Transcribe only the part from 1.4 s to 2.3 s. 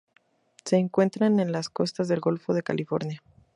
las costas del